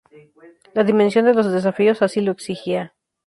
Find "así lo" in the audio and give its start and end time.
2.01-2.31